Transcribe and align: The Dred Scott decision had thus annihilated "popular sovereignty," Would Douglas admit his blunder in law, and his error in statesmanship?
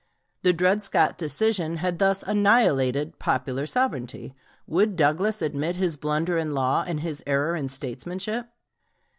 The 0.41 0.51
Dred 0.51 0.81
Scott 0.81 1.15
decision 1.19 1.77
had 1.77 1.99
thus 1.99 2.23
annihilated 2.23 3.19
"popular 3.19 3.67
sovereignty," 3.67 4.33
Would 4.65 4.95
Douglas 4.95 5.43
admit 5.43 5.75
his 5.75 5.95
blunder 5.95 6.39
in 6.39 6.55
law, 6.55 6.83
and 6.87 7.01
his 7.01 7.23
error 7.27 7.55
in 7.55 7.67
statesmanship? 7.67 8.47